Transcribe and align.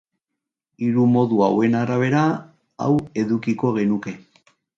Hiru 0.85 1.03
modu 1.15 1.43
hauen 1.47 1.77
arabera, 1.81 2.23
hau 2.87 2.91
edukiko 3.27 3.71
genuke 3.79 4.17